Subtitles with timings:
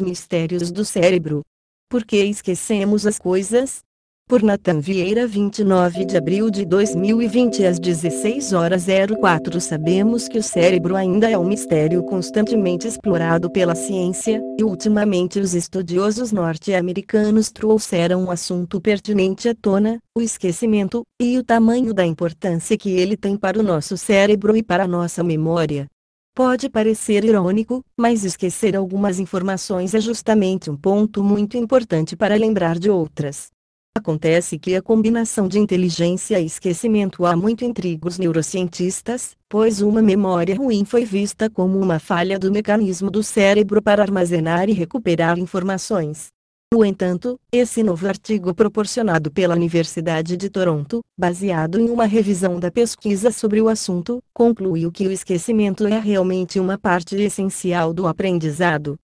[0.00, 1.42] mistérios do cérebro.
[1.88, 3.80] Por que esquecemos as coisas?
[4.28, 8.86] Por Nathan Vieira 29 de abril de 2020 às 16 horas
[9.20, 15.38] 04 Sabemos que o cérebro ainda é um mistério constantemente explorado pela ciência, e ultimamente
[15.38, 22.04] os estudiosos norte-americanos trouxeram um assunto pertinente à tona, o esquecimento, e o tamanho da
[22.04, 25.86] importância que ele tem para o nosso cérebro e para a nossa memória.
[26.36, 32.78] Pode parecer irônico, mas esquecer algumas informações é justamente um ponto muito importante para lembrar
[32.78, 33.48] de outras.
[33.96, 40.02] Acontece que a combinação de inteligência e esquecimento há muito intriga os neurocientistas, pois uma
[40.02, 45.38] memória ruim foi vista como uma falha do mecanismo do cérebro para armazenar e recuperar
[45.38, 46.35] informações.
[46.74, 52.72] No entanto, esse novo artigo proporcionado pela Universidade de Toronto, baseado em uma revisão da
[52.72, 58.98] pesquisa sobre o assunto, concluiu que o esquecimento é realmente uma parte essencial do aprendizado.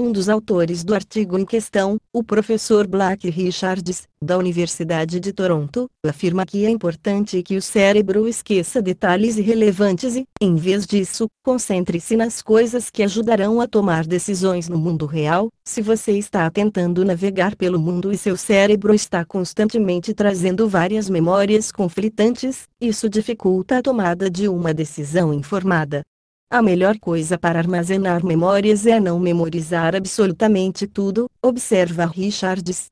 [0.00, 5.90] Um dos autores do artigo em questão, o professor Black Richards, da Universidade de Toronto,
[6.06, 12.16] afirma que é importante que o cérebro esqueça detalhes irrelevantes e, em vez disso, concentre-se
[12.16, 15.48] nas coisas que ajudarão a tomar decisões no mundo real.
[15.64, 21.72] Se você está tentando navegar pelo mundo e seu cérebro está constantemente trazendo várias memórias
[21.72, 26.04] conflitantes, isso dificulta a tomada de uma decisão informada.
[26.50, 32.86] A melhor coisa para armazenar memórias é não memorizar absolutamente tudo, observa Richards.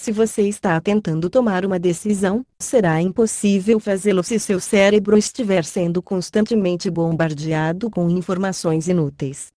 [0.00, 6.00] Se você está tentando tomar uma decisão, será impossível fazê-lo se seu cérebro estiver sendo
[6.00, 9.48] constantemente bombardeado com informações inúteis.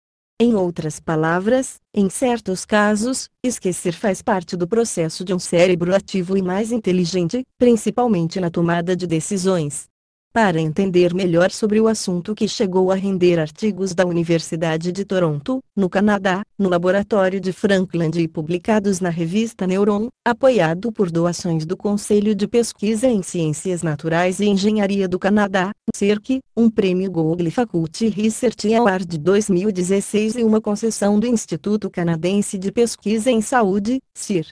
[0.42, 6.36] Em outras palavras, em certos casos, esquecer faz parte do processo de um cérebro ativo
[6.36, 9.93] e mais inteligente, principalmente na tomada de decisões.
[10.34, 15.60] Para entender melhor sobre o assunto que chegou a render artigos da Universidade de Toronto,
[15.78, 21.78] no Canadá, no laboratório de Frankland e publicados na revista Neuron, apoiado por doações do
[21.78, 28.10] Conselho de Pesquisa em Ciências Naturais e Engenharia do Canadá, CERC, um prêmio Google Faculty
[28.10, 34.48] Research Award 2016 e uma concessão do Instituto Canadense de Pesquisa em Saúde, CIR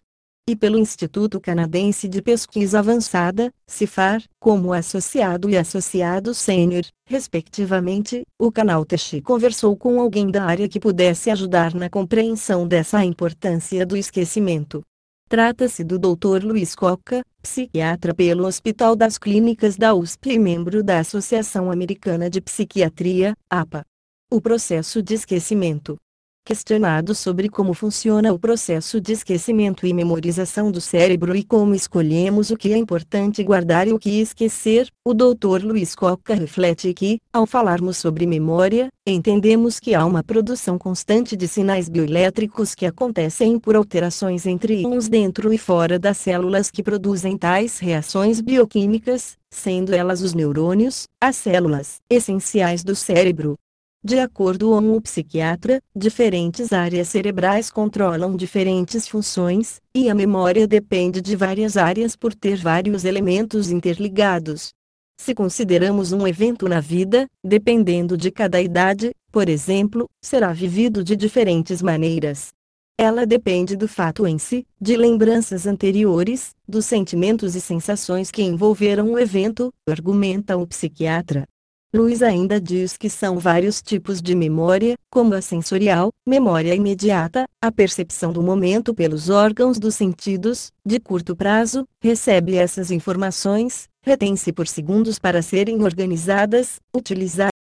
[0.48, 8.52] e pelo Instituto Canadense de Pesquisa Avançada, CIFAR, como associado e associado sênior, respectivamente, o
[8.52, 13.96] canal Teixi conversou com alguém da área que pudesse ajudar na compreensão dessa importância do
[13.96, 14.82] esquecimento.
[15.30, 16.44] Trata-se do Dr.
[16.44, 22.42] Luiz Coca, psiquiatra pelo Hospital das Clínicas da USP e membro da Associação Americana de
[22.42, 23.86] Psiquiatria, APA.
[24.30, 25.98] O processo de esquecimento
[26.44, 32.50] Questionado sobre como funciona o processo de esquecimento e memorização do cérebro e como escolhemos
[32.50, 35.64] o que é importante guardar e o que esquecer, o Dr.
[35.64, 41.48] Luiz Coca reflete que, ao falarmos sobre memória, entendemos que há uma produção constante de
[41.48, 47.38] sinais bioelétricos que acontecem por alterações entre íons dentro e fora das células que produzem
[47.38, 53.56] tais reações bioquímicas, sendo elas os neurônios, as células essenciais do cérebro,
[54.04, 61.22] de acordo com o psiquiatra, diferentes áreas cerebrais controlam diferentes funções, e a memória depende
[61.22, 64.72] de várias áreas por ter vários elementos interligados.
[65.20, 71.16] Se consideramos um evento na vida, dependendo de cada idade, por exemplo, será vivido de
[71.16, 72.50] diferentes maneiras.
[72.98, 79.12] Ela depende do fato em si, de lembranças anteriores, dos sentimentos e sensações que envolveram
[79.12, 81.46] o evento, argumenta o psiquiatra.
[81.94, 87.70] Luiz ainda diz que são vários tipos de memória, como a sensorial, memória imediata, a
[87.70, 94.70] percepção do momento pelos órgãos dos sentidos, de curto prazo, recebe essas informações, retém-se por
[94.70, 97.52] segundos para serem organizadas, utilizadas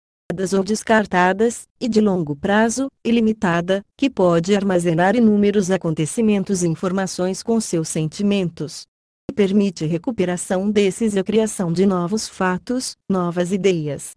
[0.56, 7.60] ou descartadas, e de longo prazo, ilimitada, que pode armazenar inúmeros acontecimentos e informações com
[7.60, 8.86] seus sentimentos.
[9.34, 14.12] Permite recuperação desses e a criação de novos fatos, novas ideias,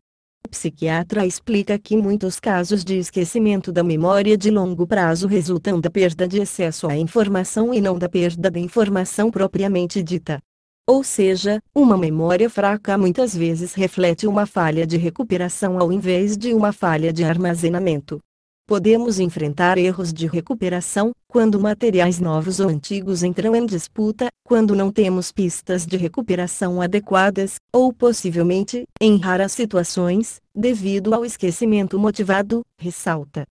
[0.54, 6.28] psiquiatra explica que muitos casos de esquecimento da memória de longo prazo resultam da perda
[6.28, 10.40] de acesso à informação e não da perda da informação propriamente dita.
[10.88, 16.54] Ou seja, uma memória fraca muitas vezes reflete uma falha de recuperação ao invés de
[16.54, 18.20] uma falha de armazenamento.
[18.66, 24.90] Podemos enfrentar erros de recuperação, quando materiais novos ou antigos entram em disputa, quando não
[24.90, 33.44] temos pistas de recuperação adequadas, ou possivelmente, em raras situações, devido ao esquecimento motivado, ressalta.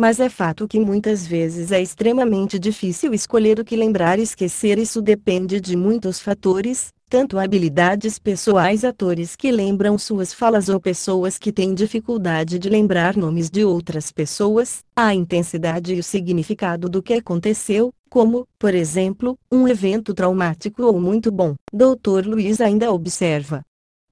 [0.00, 4.78] Mas é fato que muitas vezes é extremamente difícil escolher o que lembrar e esquecer.
[4.78, 11.36] Isso depende de muitos fatores, tanto habilidades pessoais atores que lembram suas falas ou pessoas
[11.36, 17.02] que têm dificuldade de lembrar nomes de outras pessoas, a intensidade e o significado do
[17.02, 21.56] que aconteceu, como, por exemplo, um evento traumático ou muito bom.
[21.72, 22.24] Dr.
[22.24, 23.62] Luiz ainda observa.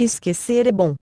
[0.00, 0.96] Esquecer é bom.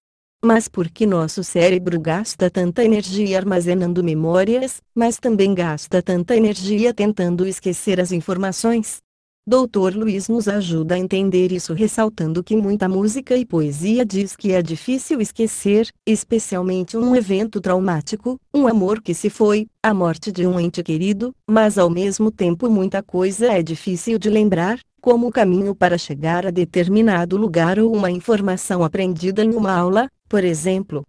[0.44, 6.93] Mas por que nosso cérebro gasta tanta energia armazenando memórias, mas também gasta tanta energia
[6.93, 8.99] tentando esquecer as informações?
[9.46, 14.52] Doutor Luiz nos ajuda a entender isso ressaltando que muita música e poesia diz que
[14.52, 20.47] é difícil esquecer, especialmente um evento traumático, um amor que se foi, a morte de
[20.47, 25.31] um ente querido, mas ao mesmo tempo muita coisa é difícil de lembrar, como o
[25.31, 31.03] caminho para chegar a determinado lugar ou uma informação aprendida em uma aula, por exemplo.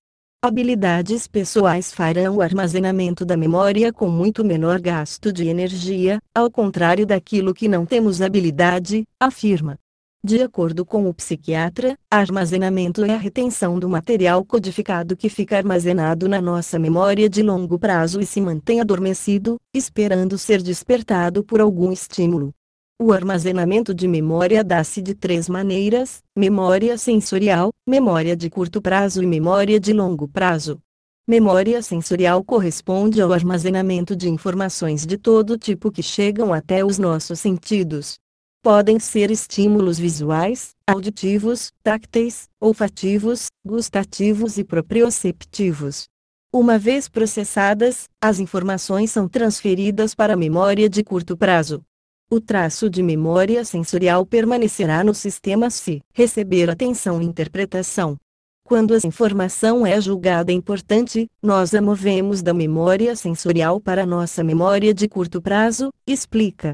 [0.44, 7.06] Habilidades pessoais farão o armazenamento da memória com muito menor gasto de energia, ao contrário
[7.06, 9.80] daquilo que não temos habilidade, afirma.
[10.24, 16.28] De acordo com o psiquiatra, armazenamento é a retenção do material codificado que fica armazenado
[16.28, 21.92] na nossa memória de longo prazo e se mantém adormecido, esperando ser despertado por algum
[21.92, 22.52] estímulo.
[22.98, 29.26] O armazenamento de memória dá-se de três maneiras: memória sensorial, memória de curto prazo e
[29.28, 30.80] memória de longo prazo.
[31.28, 37.38] Memória sensorial corresponde ao armazenamento de informações de todo tipo que chegam até os nossos
[37.38, 38.16] sentidos.
[38.64, 46.06] Podem ser estímulos visuais, auditivos, tácteis, olfativos, gustativos e proprioceptivos.
[46.50, 51.84] Uma vez processadas, as informações são transferidas para a memória de curto prazo.
[52.28, 58.18] O traço de memória sensorial permanecerá no sistema se receber atenção e interpretação.
[58.64, 64.92] Quando a informação é julgada importante, nós a movemos da memória sensorial para nossa memória
[64.92, 66.74] de curto prazo, explica.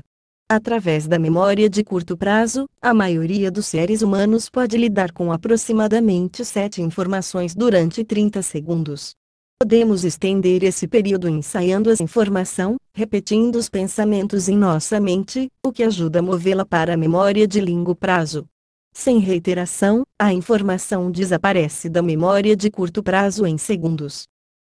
[0.49, 6.45] Através da memória de curto prazo, a maioria dos seres humanos pode lidar com aproximadamente
[6.45, 9.20] 7 informações durante 30 segundos.
[9.61, 15.83] Podemos estender esse período ensaiando a informação, repetindo os pensamentos em nossa mente, o que
[15.83, 18.47] ajuda a movê-la para a memória de longo prazo.
[18.91, 24.23] Sem reiteração, a informação desaparece da memória de curto prazo em segundos.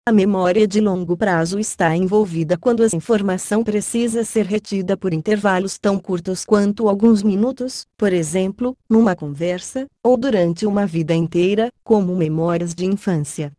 [0.08, 5.78] A memória de longo prazo está envolvida quando a informação precisa ser retida por intervalos
[5.78, 12.16] tão curtos quanto alguns minutos, por exemplo, numa conversa, ou durante uma vida inteira, como
[12.16, 13.52] memórias de infância.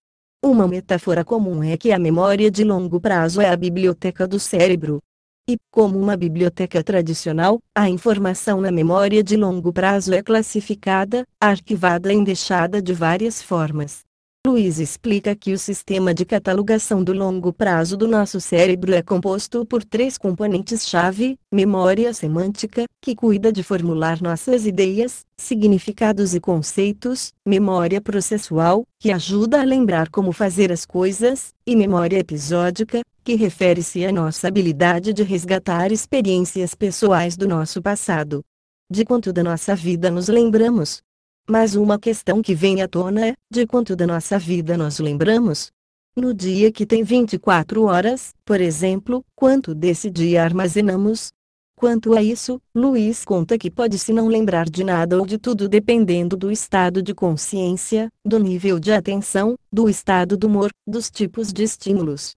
[0.47, 5.03] Uma metáfora comum é que a memória de longo prazo é a biblioteca do cérebro.
[5.51, 12.13] E, como uma biblioteca tradicional, a informação na memória de longo prazo é classificada, arquivada
[12.13, 14.06] e deixada de várias formas.
[14.47, 19.67] Luiz explica que o sistema de catalogação do longo prazo do nosso cérebro é composto
[19.67, 28.01] por três componentes-chave: memória semântica, que cuida de formular nossas ideias, significados e conceitos, memória
[28.01, 34.13] processual, que ajuda a lembrar como fazer as coisas, e memória episódica, que refere-se à
[34.13, 38.45] nossa habilidade de resgatar experiências pessoais do nosso passado.
[38.89, 41.03] De quanto da nossa vida nos lembramos,
[41.49, 45.71] mas uma questão que vem à tona é: de quanto da nossa vida nós lembramos?
[46.17, 51.31] No dia que tem 24 horas, por exemplo, quanto desse dia armazenamos?
[51.79, 56.35] Quanto a isso, Luiz conta que pode-se não lembrar de nada ou de tudo dependendo
[56.35, 61.65] do estado de consciência, do nível de atenção, do estado do humor, dos tipos de
[61.65, 62.35] estímulos.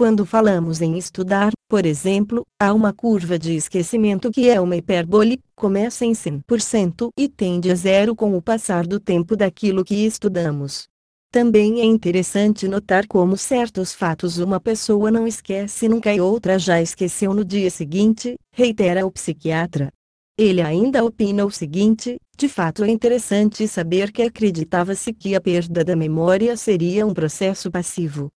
[0.00, 5.38] Quando falamos em estudar, por exemplo, há uma curva de esquecimento que é uma hipérbole,
[5.54, 10.84] começa em 100% e tende a zero com o passar do tempo daquilo que estudamos.
[11.30, 16.80] Também é interessante notar como certos fatos uma pessoa não esquece nunca e outra já
[16.80, 19.92] esqueceu no dia seguinte, reitera o psiquiatra.
[20.38, 25.84] Ele ainda opina o seguinte: de fato é interessante saber que acreditava-se que a perda
[25.84, 28.30] da memória seria um processo passivo.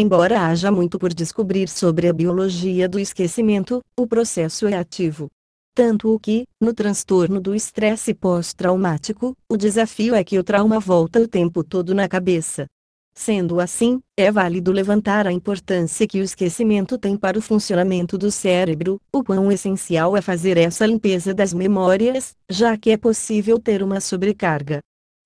[0.00, 5.26] Embora haja muito por descobrir sobre a biologia do esquecimento, o processo é ativo.
[5.74, 11.20] Tanto o que, no transtorno do estresse pós-traumático, o desafio é que o trauma volta
[11.20, 12.66] o tempo todo na cabeça.
[13.12, 18.30] Sendo assim, é válido levantar a importância que o esquecimento tem para o funcionamento do
[18.30, 23.82] cérebro, o quão essencial é fazer essa limpeza das memórias, já que é possível ter
[23.82, 24.78] uma sobrecarga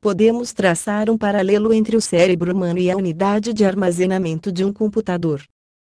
[0.03, 4.73] podemos traçar um paralelo entre o cérebro humano e a unidade de armazenamento de um
[4.73, 5.41] computador.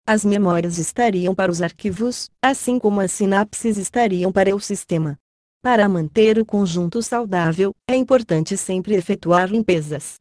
[0.08, 5.18] As memórias estariam para os arquivos, assim como as sinapses estariam para o sistema.
[5.62, 10.16] Para manter o conjunto saudável, é importante sempre efetuar limpezas.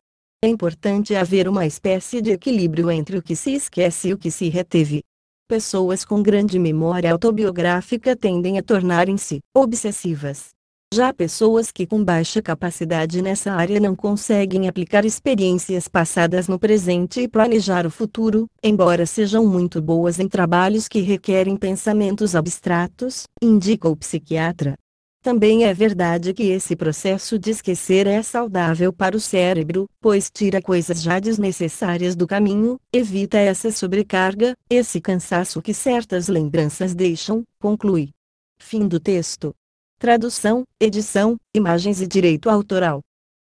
[0.44, 4.30] É importante haver uma espécie de equilíbrio entre o que se esquece e o que
[4.30, 5.04] se reteve.
[5.46, 10.53] Pessoas com grande memória autobiográfica tendem a tornarem-se obsessivas.
[10.94, 17.20] Já pessoas que com baixa capacidade nessa área não conseguem aplicar experiências passadas no presente
[17.20, 23.88] e planejar o futuro, embora sejam muito boas em trabalhos que requerem pensamentos abstratos, indica
[23.88, 24.76] o psiquiatra.
[25.20, 30.62] Também é verdade que esse processo de esquecer é saudável para o cérebro, pois tira
[30.62, 38.10] coisas já desnecessárias do caminho, evita essa sobrecarga, esse cansaço que certas lembranças deixam, conclui.
[38.60, 39.52] Fim do texto.
[40.04, 43.00] Tradução, edição, imagens e direito autoral.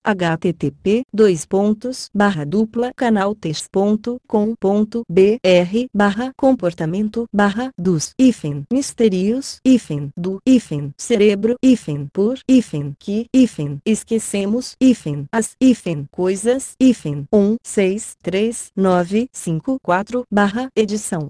[0.06, 10.92] Http dois pontos barra dupla canaltexto.com.br barra comportamento barra dos hífen mistérios hífen do hífen
[10.98, 18.72] cérebro hífen por hífen que hífen esquecemos hífen as hífen coisas hífen 1 6 3
[18.75, 21.30] 9 5 4 barra edição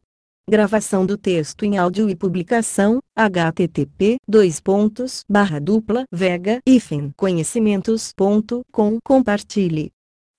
[0.49, 8.11] Gravação do texto em áudio e publicação, http dois pontos barra dupla vega hífen conhecimentos
[8.17, 9.91] ponto com compartilhe.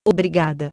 [0.05, 0.59] Obrigada.